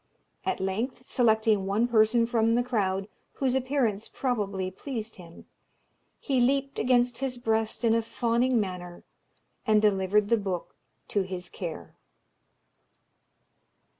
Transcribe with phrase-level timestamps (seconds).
[0.47, 5.45] At length, selecting one person from the crowd, whose appearance probably pleased him,
[6.19, 9.03] he leaped against his breast in a fawning manner,
[9.67, 10.73] and delivered the book
[11.09, 11.93] to his care.